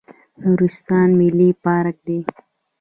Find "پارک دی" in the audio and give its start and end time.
1.63-2.17